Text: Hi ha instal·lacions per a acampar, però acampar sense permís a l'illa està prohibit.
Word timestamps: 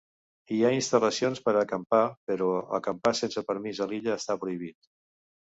Hi 0.53 0.55
ha 0.61 0.69
instal·lacions 0.77 1.41
per 1.49 1.53
a 1.55 1.61
acampar, 1.65 1.99
però 2.31 2.49
acampar 2.79 3.13
sense 3.21 3.45
permís 3.53 3.83
a 3.87 3.89
l'illa 3.93 4.19
està 4.23 4.41
prohibit. 4.47 4.91